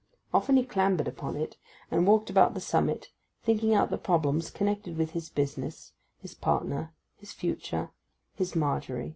Often 0.33 0.57
he 0.57 0.65
clambered 0.65 1.07
upon 1.07 1.37
it, 1.37 1.57
and 1.91 2.07
walked 2.07 2.31
about 2.31 2.55
the 2.55 2.59
summit, 2.59 3.11
thinking 3.43 3.75
out 3.75 3.91
the 3.91 3.99
problems 3.99 4.49
connected 4.49 4.97
with 4.97 5.11
his 5.11 5.29
business, 5.29 5.93
his 6.17 6.33
partner, 6.33 6.91
his 7.17 7.33
future, 7.33 7.91
his 8.33 8.55
Margery. 8.55 9.09